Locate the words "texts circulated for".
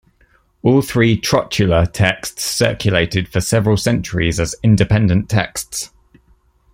1.93-3.39